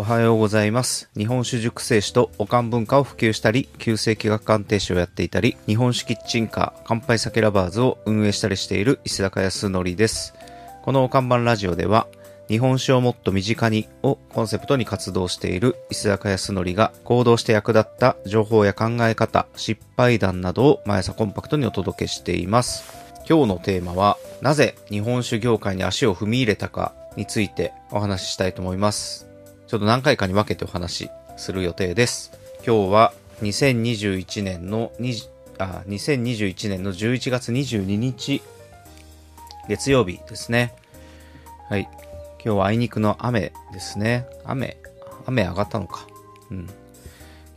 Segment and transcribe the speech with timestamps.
[0.00, 1.10] おはようございます。
[1.14, 10.32] 日本酒熟成酒とおかん文化を普及したり、旧世紀学鑑定士をやっていたり、日本酒キッチンカー、乾杯酒ラバーズを運営したりしている石坂康則です。
[10.84, 12.06] この看板ラジオでは、
[12.48, 22.84] 日本酒をもっと身近にをコンセプトに活動している石坂康則が行動して役立った情報や考え方、失敗談などを毎朝コンパクトにお届けしています。
[23.28, 29.29] 今日のテーマは、なぜ日本酒業界に足を踏み入れたかについてお話ししたいと思います。
[29.70, 32.32] ちょっと何回かに分けてお話しする予定です。
[32.66, 35.28] 今日は2021年の20
[35.60, 38.42] あ2021年の11月22日
[39.68, 40.74] 月曜日ですね。
[41.68, 41.82] はい。
[42.44, 44.26] 今日はあいにくの雨ですね。
[44.44, 44.76] 雨、
[45.26, 46.04] 雨上がったのか。
[46.50, 46.66] うん。
[46.66, 46.76] 昨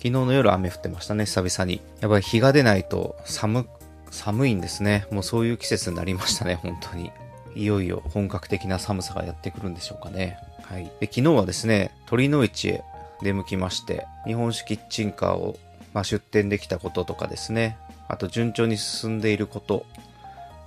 [0.03, 1.81] 日の夜雨降ってましたね、久々に。
[1.99, 3.67] やっぱり日が出ないと寒、
[4.11, 5.07] 寒いんですね。
[5.09, 7.09] もうそういう季節になりましたね、本当に。
[7.55, 10.37] いよいよ本格的な寒さがやってくるんでしょうかね。
[10.63, 10.85] はい。
[10.99, 12.83] で、昨日はですね、鳥の市へ
[13.21, 15.57] 出向きまして、日本酒キッチンカーを、
[15.93, 19.85] まあ、出店できたこととかですね、あと順調に進んでいること、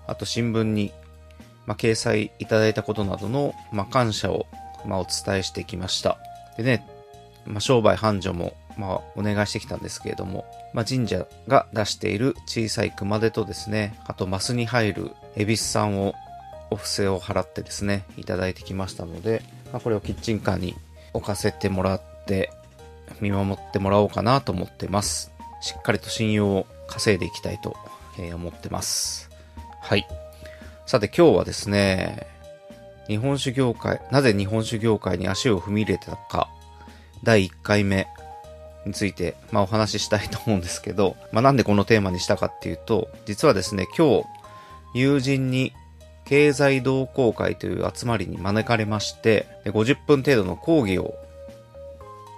[0.07, 0.93] あと新聞に、
[1.67, 4.47] まあ、掲載いただいたことなどの、まあ、感謝を、
[4.85, 6.19] まあ、お伝えしてきました。
[6.57, 6.87] でね、
[7.45, 16.15] まあ、商売繁盛も、まあ、お願いしてきたんですけれども、まあ、神社が出している小さい熊手とですね、あとマスに入る恵比寿さんを
[16.71, 20.75] お布施を払ってですね、いただいてきましたので、まあ、これをキッチンカーに
[21.13, 22.51] 置かせてもらって、
[23.21, 25.33] 見守ってもらおうかなと思ってます。
[25.61, 27.77] しっかりと信用を稼いでいきたいと
[28.35, 29.31] 思ってます。
[29.81, 30.07] はい。
[30.87, 32.27] さて今日はですね、
[33.09, 36.49] 日本酒業界、なぜ日本酒業界に足を踏み入れたか、
[37.23, 38.07] 第1回目
[38.85, 44.25] について、まあお話ししたいと思うんですけど、まあなんでこのテーマにしたかっていうと、実はですね、今日、
[44.95, 45.73] 友人に
[46.27, 51.15] 経済同好会という集まりに招かれまして、で50分程度の講義を、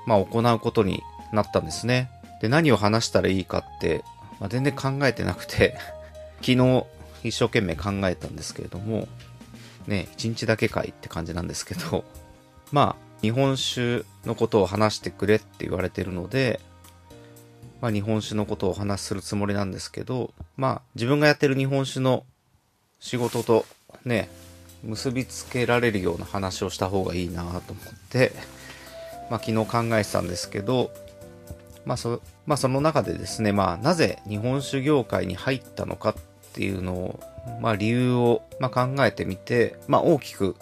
[0.07, 2.11] まあ行うことになったんですね。
[2.41, 4.05] で、何を話したらいいかって、
[4.41, 5.77] まあ、全然考えてなくて、
[6.41, 6.87] 昨日
[7.25, 9.09] 一生懸命考えたんですけれども、
[9.87, 12.05] ね、一日だけかいって感じなんですけど、
[12.71, 16.61] まあ、日本酒のことを話してくれって言われてるので、
[17.81, 22.25] まあ、日本酒のことをお話しするつもりなんですけど、まあ、自分がやってる日本酒の
[23.01, 23.65] 仕事と
[24.05, 24.29] ね、
[24.83, 27.61] 結びつけられるような話をした方がいいなと思っ
[28.11, 28.33] て、
[29.31, 30.91] まあ、昨日考えてたんですけど、
[31.85, 36.15] まあそ、まあ、その中でですね、まあ、なぜ日本酒業界に入ったのかっ
[36.53, 37.21] ていうのを、
[37.61, 40.57] まあ、理由を、ま、考えてみて、ま、大きく、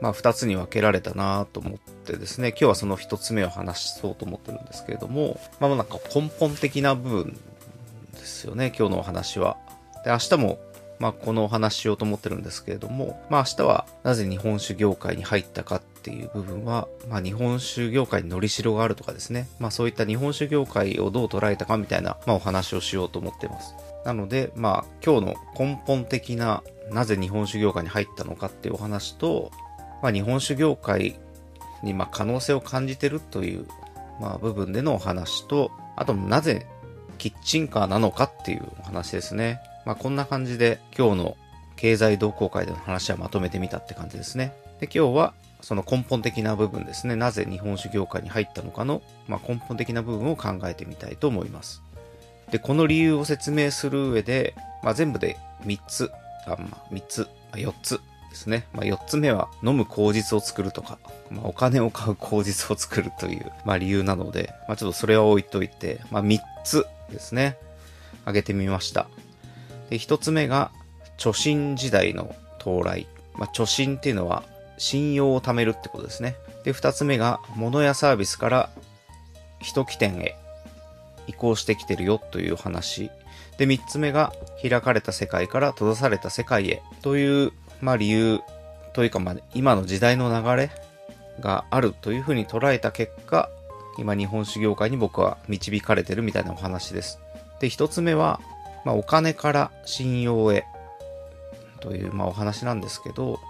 [0.00, 7.38] まあ、二つに分けられたなと思ってですね、今日はその一つ目を話そうと思ってるんですけれども、まあ、なんか根本的な部分
[8.14, 9.56] ですよね、今日のお話は。
[10.04, 10.58] で、明日も、
[11.00, 23.74] まあ、このお話しようと思ってるんですけれども、まあ、明日はなぜ日本酒業界に入ったかっていう部分は、まあ、日本酒業界にのりしろがあるとかですね、まあ、そういった日本酒業界をどう捉えたかみたいな、まあ、お話をしようと思ってます。
[24.04, 29.50] なので、まあ、今日の根本的な、なぜ日本酒業界に入ったのかっていうお話と、
[30.02, 31.18] まあ、日本酒業界
[31.82, 33.66] に、まあ、可能性を感じてるという、
[34.20, 36.66] まあ、部分でのお話と、あと、なぜ
[37.16, 39.60] キッチンカーなのかっていうお話ですね。
[39.90, 41.36] まあ、こんな感じで今日の
[41.74, 44.52] 経済同好会での話はまとめてみたって感じですね。
[44.78, 47.16] で、今日はその根本的な部分ですね。
[47.16, 51.82] なぜ日本酒業界に入ったのかの、まあ、根本的な部分を考えてみたいと思います。
[52.52, 56.12] で、この理由を説明する上で、まあ、全部で3つ、
[56.46, 58.00] あ、まあ、3つ、あ4つ
[58.30, 58.68] ですね。
[58.72, 61.00] まあ、4つ目は飲む口実を作るとか、
[61.32, 67.56] まあ、お金を買う口実を作るという、まあ、理由なので、まあ、ちょっとそれは置いといて、まあ、3つですね。
[68.22, 69.08] 挙げてみました。
[69.90, 70.70] で、1つ目が、
[71.18, 73.06] 貯金時代の到来。
[73.34, 74.42] まあ、貯金っていうのは、
[74.78, 76.36] 信用を貯めるってことですね。
[76.64, 78.70] で、2つ目が、物やサービスから
[79.60, 80.36] 一起点へ
[81.26, 83.10] 移行してきてるよという話。
[83.58, 88.40] で、3つ目が、開かれた世界から閉ざされた世界へという、まあ理由
[88.94, 90.70] というか、まあ今の時代の流れ
[91.40, 93.50] があるというふうに捉えた結果、
[93.98, 97.18] 今日本酒業界に僕は導かれてるみたいなお話です。
[97.60, 98.40] で、1つ目は、
[98.84, 100.64] まあお金から信用へ
[101.80, 103.40] という、まあお話なんですけど、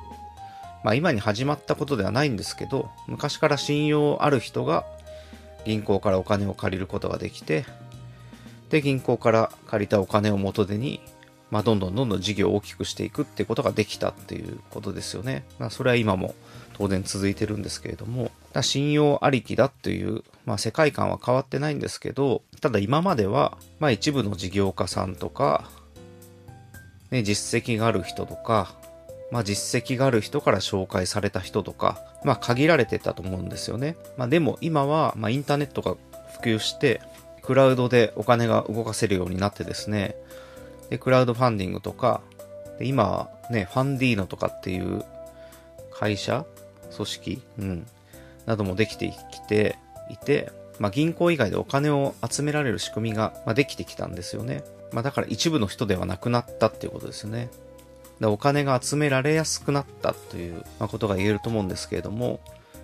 [0.84, 4.84] まあ今に始まったことではないんですけど、昔から信用ある人が
[5.64, 7.64] 銀行からお金を借りることができて、
[8.70, 11.00] で、銀行から借りたお金を元手に、
[11.50, 15.44] まあ、どんどんどんどん事業を大きくしていくってことができたっていうことですよね。
[15.58, 16.34] まあ、それは今も
[16.80, 25.70] 当然続いてるんですけれども、だ信用ありきだっていう、まあ、世界観は変わってないんですけど、ただ今までは、まあ、一部の事業家さんとか、
[27.10, 28.74] ね、実績がある人とか、
[29.30, 33.96] まあ実績がある人から紹介された人とか、まあ限られてたと思うんですよね。
[34.16, 35.96] まあでも今は、まあインターネットが
[36.32, 37.00] 普及して、
[37.42, 40.16] クラウドでお金が動かせるようになってですね、
[40.88, 42.22] で、クラウドファンディングとか、
[42.78, 45.04] で今はね、ファンディーノとかっていう
[45.92, 46.44] 会社
[46.94, 47.86] 組織うん。
[48.46, 49.76] などもできてきて
[50.10, 54.64] いて、まあ、銀行以外でお金を集められる仕組みが、まあ、できてきたんですよね。
[54.92, 57.50] まあ、だから一部の人ではなくなったっていうことですよね。
[58.18, 62.40] でお金が集められやすくなったという、まことが言えると思うんですけれども、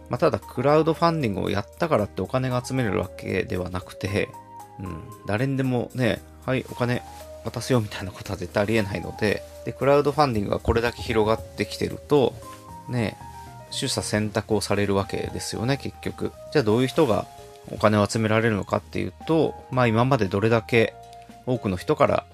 [0.08, 4.28] まあ、ただクラウドファンディングをやったからってお金が集めれるわけではなくて、
[4.78, 7.02] うん、誰にでもね、はい、お金
[7.44, 12.34] 渡すよみたいなことは絶対ありえないので、で、クラウドファンディングがこれだけ広がってきてると、
[12.88, 13.16] ね、
[13.76, 16.32] 取捨選択をされるわけですよね、結局。
[16.52, 17.26] じゃあどういう人が
[17.70, 20.94] お金を集められるのかっていうと、まあ今までどれだけ
[21.46, 22.24] 多くの人から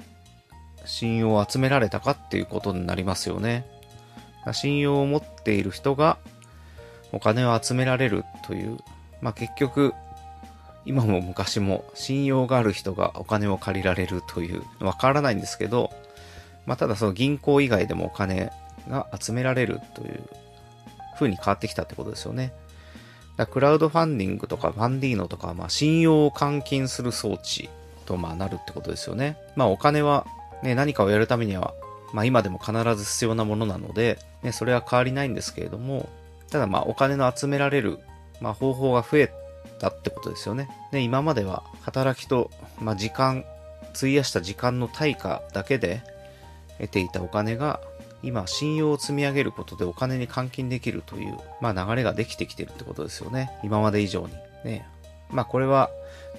[0.85, 3.67] 信用を集められたかっていうことになりますよね。
[4.53, 6.19] 信用を持っている人が
[7.13, 8.79] お金を集められるという、
[9.21, 9.95] まあ結局、
[10.85, 15.93] 今も昔も信用がある人がお金を借りられるという、わからないんですけど、
[16.67, 18.51] まあただその銀行以外でもお金
[18.89, 20.23] が集められるという
[21.15, 22.53] 風に変わってきたってことですよね。
[23.37, 27.69] だクラウドファンディングとかファンディーノとか、まあ信用を換金する装置
[28.05, 29.37] とまあなるってことですよね。
[29.57, 30.27] まあお金は
[30.63, 31.75] ね、何かをやるためには、
[32.13, 36.09] まあ今でも必ず必要なものなので、ね、それは変わりないんですけれども、
[36.51, 37.99] ただまあお金の集められる、
[38.41, 39.33] まあ方法が増え
[39.81, 40.69] たってことですよね。
[40.93, 42.51] で、今までは働きと、
[42.81, 43.45] まあ時間、
[43.95, 46.03] 費やした時間の対価だけで
[46.79, 47.81] 得ていたお金が、
[48.23, 53.51] 今、信用を積み上げることでお金に換金できるという、まあ流れができてきてるってことですよね。
[53.65, 54.33] 今まで以上に。
[54.65, 54.87] ね。
[55.31, 55.91] まあこれは、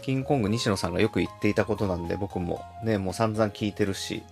[0.01, 4.23] キングコング西野さんがよく言っていたことなんで、僕もね、もう散々聞いてるし、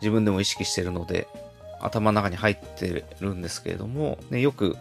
[0.00, 1.28] 自分でも意識してるので、
[1.80, 4.76] 頭の中に入ってるんですけれども、ね、よく、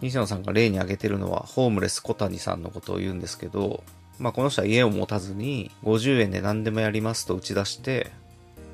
[0.00, 3.84] 西野さんが例に挙げてるのは、ホームレス小谷さんのことを言うんですけど、
[4.18, 8.10] まあこの人は家を持たずに、50円で何でもやりますと打ち出して、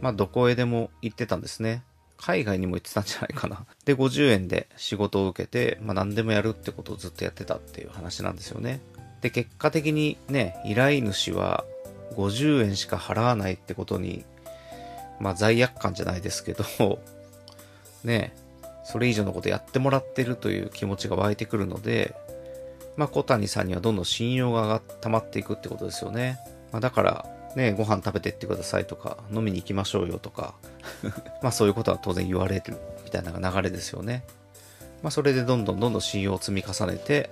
[0.01, 1.83] まあどこへでも行ってたんですね。
[2.21, 3.65] 海外にも行ってたんじゃないかな。
[3.85, 8.81] で、50円で仕事を受けて、まあ何でもやるってことをずっとやってたっていう話なんですよね。
[9.23, 11.65] で、結果的にね、依頼主は
[12.17, 14.25] 50円しか払わないってことに、
[15.19, 16.65] まあ罪悪感じゃないですけど、
[18.05, 18.35] ね、
[18.85, 22.15] それ以上のことやってもらってるという気持ちが湧いてくるので、
[22.97, 26.39] まあ小谷さんにはどんどん信用が溜まっていくってことですよね。
[26.71, 30.55] まあだから、ね、ご飯食べてってくださいとか、飲みに行きましょうよとか、
[31.43, 34.25] まあそういうことは当然言われるみたいな流れですよね。
[35.03, 37.31] まあそれでどんどんどんどん信用を積み重ねて、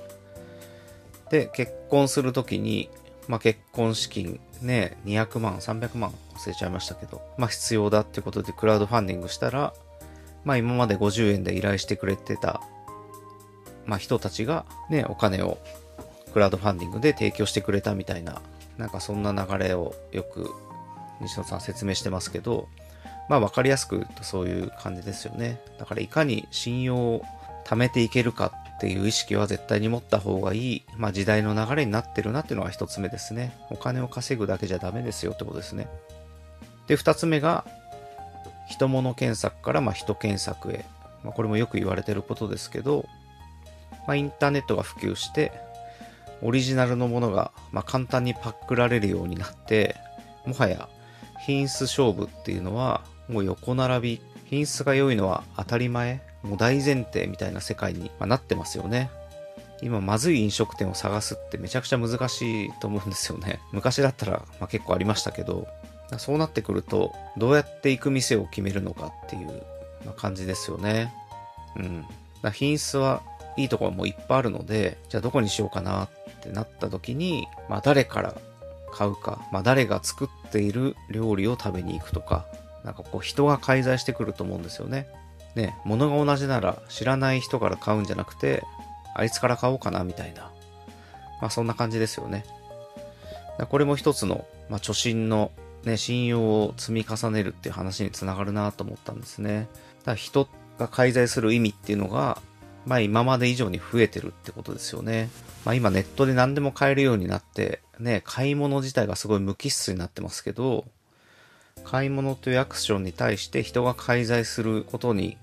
[1.31, 2.91] で、結婚するときに、
[3.26, 9.75] まあ、結婚資金ね、200万、300万忘れちゃいましたけど、まあ、必要だってことでクラウドファンディングしたら、
[10.44, 12.62] まあ、今まで50円で依頼してくれてた、
[13.85, 15.59] まあ、人たちがね、お金を
[16.32, 18.41] クラウドファンディングで提供してくれたみたいな、
[18.79, 20.51] なんかそんな流れをよく
[21.21, 22.69] 西野さん説明してますけど、
[23.29, 25.61] まあ分かりやすく言うとそういう感じですよね。
[25.79, 27.25] だからいかに信用を
[27.67, 33.59] 貯めていけるかっていう意識は絶対に持った方がいい、まあ時代の流れになってるなっていうのが一つ目ですね。
[33.71, 35.89] お金を稼ぐだけじゃダメですよってことですね。
[36.87, 37.67] で、二つ目が、
[38.71, 40.85] 人物検索からまあ人検索へ。
[41.25, 43.07] まあこれもよく言われてることですけど、
[44.07, 45.53] まあインターネットが普及して、
[46.43, 49.96] オリジナルのものがまあ簡単にパックられるようになって、
[50.46, 50.89] もはや
[51.44, 59.10] 品質勝負っていうのはもう横並び、品質が良いのは当たり前もう大前提みたいな世界になってますよね。
[59.81, 63.60] 今、まずい飲食店を探すってめちゃくちゃ難しいと思うんですよね。
[63.72, 65.69] 昔だったら、まあ、結構ありましたけど、
[66.17, 69.63] そうなってくると、どうやって行く店を決めるのかっていう
[70.17, 71.13] 感じですよね。
[71.77, 72.06] うん。
[72.53, 73.22] 品質は
[73.58, 76.08] いいところもいっぱいあるので、じゃあどこにしようかなっ
[76.41, 78.34] てなった時に、まあ誰から
[78.93, 82.46] 買うか、まあ誰が作っている料理を食べに行くとか、
[82.84, 85.08] なんかこう人が介在してくると思うんですよね。
[85.55, 88.62] ね、物が同じなら知らない人から買うんじゃなくて、
[89.15, 90.50] あいつから買おうかなみたいな。
[91.41, 92.44] まあそんな感じですよね。
[93.70, 95.50] これも一つの、まあ、貯金の
[95.84, 99.69] ね、信用を積み重ねるっていう話につながるなと思ったんですね。
[100.00, 100.48] だから人
[100.79, 102.41] が介在する意味っていうのが、
[102.89, 105.29] まあ今まで以上に増えてるってことですよね。
[105.65, 110.87] まあ今ネットで何でも買えるようになって、ね、買い物自体がすごい無機質になってますけど、
[111.85, 115.37] 買い物というアクションに対して人が介在することに、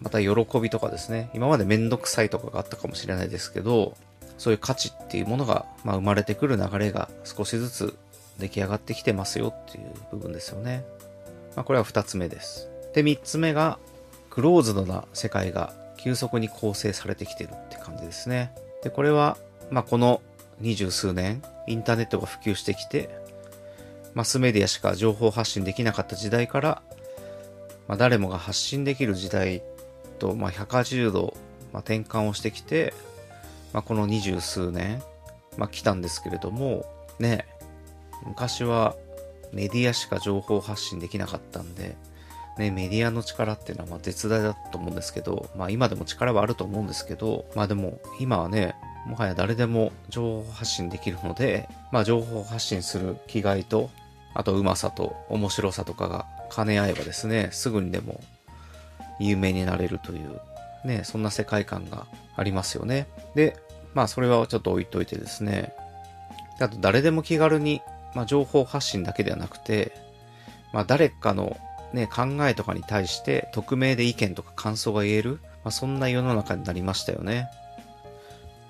[0.00, 0.28] また喜
[0.60, 3.96] びとかですね、今までめんどくさいとかがあったかもしれないですけど、
[4.36, 7.96] そういう価値っていうものが、まあ、生まれてくる流れが少しずつ
[8.38, 10.84] 出来上がってきてますよっていう部分ですよね。
[11.56, 12.68] まあ、これは二つ目です。
[12.94, 13.78] で、三つ目が、
[14.30, 18.52] クローズドな世界が急速に構成されてきてるって感じですね。
[18.82, 19.36] で、これは、
[19.70, 20.22] まあ、この
[20.60, 23.10] 二十数年、インターネットが普及してきて、
[24.14, 26.82] マスメディアしか情報発信できなかった時代から、
[27.86, 29.62] まあ、誰もが発信できる時代
[30.18, 31.34] と、まあ、180度、
[31.72, 32.94] まあ、転換をしてきて、
[33.72, 35.02] まあ、この二十数年、
[35.56, 36.86] まあ、来たんですけれども、
[37.18, 37.46] ね、
[38.26, 38.96] 昔は
[39.52, 41.96] メディアしか情報発信できなかったんで、
[42.58, 48.74] ね、メディアの力っていうのはま絶大だと思うんですけど、まあ今でも力はあると思うんですけど、まあでも今はね、
[49.06, 53.90] もはや誰でも情報発信できるので、まあ情報発信する気概と、
[54.34, 58.20] あとうまさと面白さとかが兼ね合えばですね、すぐにでも
[59.20, 60.40] 有名になれるという、
[60.84, 63.06] ね、そんな世界観がありますよね。
[63.34, 63.56] で、
[63.94, 65.72] まあそれはちょっと置いといてですね、
[66.60, 67.82] あと誰でも気軽に、
[68.14, 69.92] まあ、情報発信だけではなくて、
[70.72, 71.56] まあ誰かの
[71.92, 77.48] ね、考えとかに対して匿名で意見とか感想が言える、まあ、そんな世の中になりましたよね。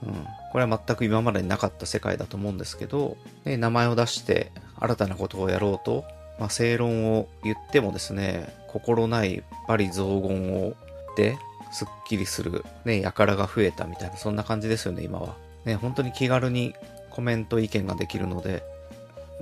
[0.06, 0.26] うん。
[0.52, 6.04] これは全く今までになかった世界だと思うんですけど、ね、名前を出して新たなことをやろうと、
[6.38, 10.74] まあ、正論を言ってもですね、心ないバリ雑言を
[11.16, 11.36] で、
[11.72, 15.34] すっきりする、ね、輩が増えたみたいな、そんな感じですよね、今は。
[15.64, 16.74] ね、本当に気軽に
[17.10, 18.62] コメント意見ができるので、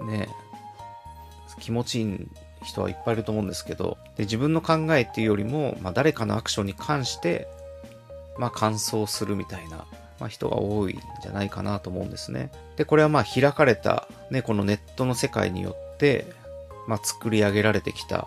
[0.09, 0.29] ね、
[1.61, 2.29] 気持ちいい
[2.67, 7.49] 人はいっぱいいると思うんですけど、で自分の考えっていうよりも、まあ、誰かのアクションに関して、
[8.39, 9.87] まあ、感想するみたいな、
[10.21, 12.51] まあ、人が多いんじゃないかなと思うんですね。
[12.77, 16.27] で、これはまあ開かれた、ね、このネットの世界によって、
[16.87, 18.27] まあ、作り上げられてきた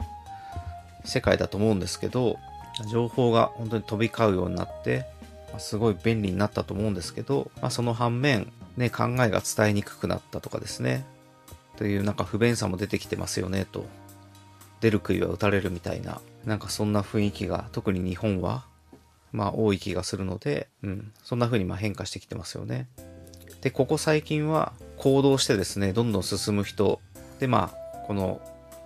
[1.05, 2.37] 世界だと思うんですけど、
[2.91, 5.05] 情報が本当に飛び交うようになって、
[5.51, 11.05] まあ、すごい便利になったと思うんですけど、まあ、その反面、ね、考えが伝えにくくなったとかですね、
[11.77, 13.85] というなんか不便さも出てきてますよね、と
[14.81, 18.65] 出る杭は打たれるみたいな、なんかそんな雰囲気が、特に日本は、
[19.31, 22.87] まあ多い気がするので、うん、そんな風にまあ変化してきてますよね。
[23.61, 26.99] で、ここ最近は行動してですね、どんどん進む人、
[27.39, 28.41] でまあ、この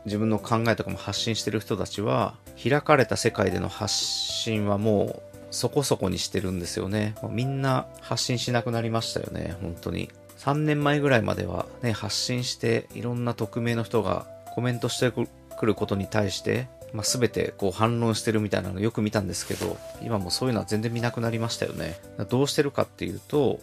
[0.05, 7.15] 自分の考えとかも発信してる人たちは、開かれた世界での発信はもうそこそこにしてるんですよね。
[7.29, 10.09] みんな発信しなくなりましたよね、本当に。
[10.39, 15.11] 3年前ぐらいまではね、発信していろんな匿名の人がコメントして
[15.53, 21.99] くることに対して、まあ、全てこう反論してるみたいなのよく見たんですけど、今もそういうのは全然見なくなりましたよね。
[22.29, 23.59] どうしてるかっていうと、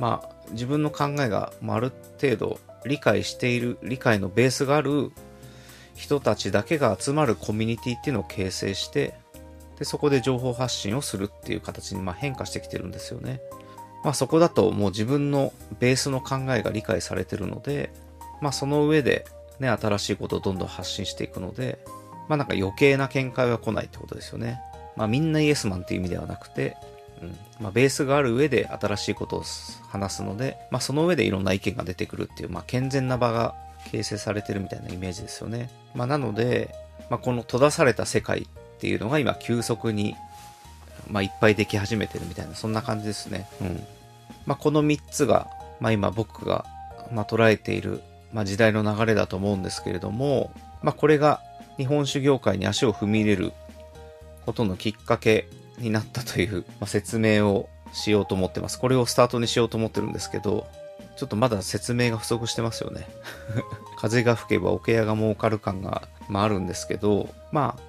[0.00, 5.12] まあ、自分の考えが、あ、る程度理解している、理解のベースがある
[5.94, 9.14] 人たちだけが集まるコミュニティっていうのを形成して、
[9.78, 13.40] で、そこで情報発信をするっていう形にま変化してきてるんですよね。
[14.02, 17.92] まあそこだともう自分のベースの考えが理解されてるので、
[18.40, 19.26] まあその上で
[19.60, 21.78] ね、新しいことをどんどん発信していくので、
[22.28, 24.60] まあなんか余計な見解は来ないってことですよね。
[24.96, 26.76] まあみんなイエスマンっていう意味ではなくて、
[27.22, 27.36] うん。
[27.60, 29.44] まあベースがある上で新しいことを
[29.88, 33.54] 話すので、まあその上でいろんな意見が出てくるっていう、まあ健全な場が
[33.90, 35.70] 形成されてるみたいなイメージですよね。
[35.94, 36.74] まあなので、
[37.10, 38.46] まあこの閉ざされた世界っ
[38.78, 40.16] ていうのが今急速に、
[41.08, 43.48] まあいっぱいでき始めてるみたいな、そんな感じですね。
[43.60, 43.84] うん。
[44.46, 45.48] まあこの3つが、
[45.80, 46.64] まあ今僕が、
[47.12, 48.02] まあ捉えている
[48.32, 51.40] まあ、時代の流れだと思うんですけれども、まあ、これが
[51.76, 53.52] 日本酒業界に足を踏み入れる
[54.46, 58.78] ことのきっかけになったという、まあ、説明をしようと思ってます。
[58.78, 60.66] これをスタートにしようと思ってるんですけど、
[61.16, 63.06] ちょっとまだ説明が不足してますよね。
[63.98, 67.82] 風が吹けば桶屋が儲かる感が、まあ、あるんですけど、まあ、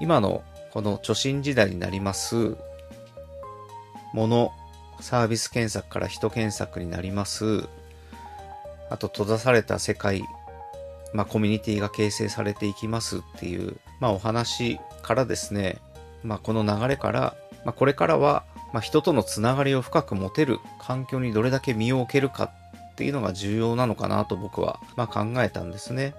[0.00, 0.42] 今の
[0.72, 2.56] この貯金時代になります、
[4.12, 4.52] もの、
[5.00, 7.68] サービス検索から人検索になります、
[8.90, 10.24] あと閉ざされた世界、
[11.12, 15.78] まあ、コミュニティが形成されていきますっていう、まあ、お話からですね、
[16.22, 22.44] まあ、この流れから、まあ、これからは、まあ、人とのつながりを深く持てる環境にどれだけ身を置けるか
[22.92, 26.14] っていうのが重要なのかなと僕は、まあ、考えたんですね。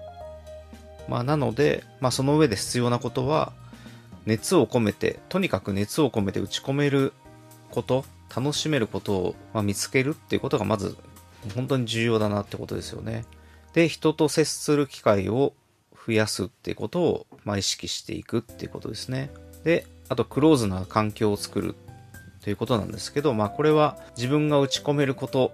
[1.08, 3.52] まあ、なので、まあ、その上で必要なことは、
[4.26, 7.12] 熱を込めて、とにかく熱を込めて打ち込める
[7.70, 10.96] こと、楽しめることを、ま見つけるっていうことがまず
[11.54, 13.24] 本当に重要だなってことですよね。
[13.72, 15.54] で、人と接する機会を
[16.06, 19.30] 増やすってことを、まあ、意識していくっていうことですね。
[19.64, 21.74] で、あとクローズな環境を作る
[22.42, 25.52] ということなんですけど、まあこれは自分が打ち込めること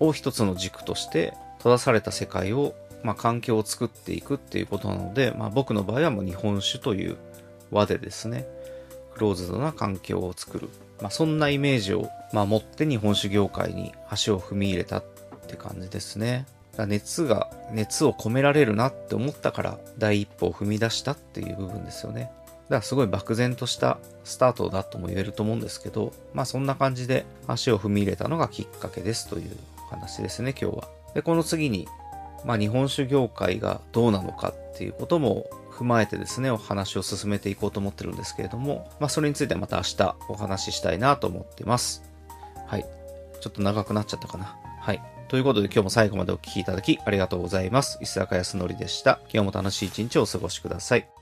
[0.00, 2.74] を一つの軸として閉ざされた世界を、
[3.04, 7.18] まあ環境を作っていくっていうことなので、まあ僕の場合はもう日本酒という
[7.70, 8.46] 輪でですね、
[9.14, 10.68] クローズドな環境を作る。
[11.00, 15.04] まあそんなイメージをまあ、持って日本酒業界に足を踏み入れたっ
[15.46, 16.46] て感じですね。
[16.86, 22.30] 熱が、熱を込められるなって思ったから、第一歩を踏み出したっていう部分ですよね。
[22.68, 29.50] だからすごい漠然としたスタートだとも言えると思うんですけど、まあそんな感じで足を踏み入れたのがきっかけですという
[29.90, 30.88] 話ですね、今日は。
[31.14, 31.88] で、この次に、
[32.44, 35.50] まあ日本酒業界がどうなのかっていうことも
[35.80, 42.02] 踏まえてですね、お話を進めていこうと思ってるんですけれども、まあそれについてはまた明日お話ししたいなと思ってます。
[42.66, 42.84] はい。
[43.40, 44.56] ちょっと長くなっちゃったかな。
[44.80, 45.02] はい。
[45.28, 47.98] ということで今日も最後までお聴きいただきありがとうございます。
[48.02, 49.20] 石坂康則でした。
[49.32, 51.19] 今日も楽しい一日をお過ごしください。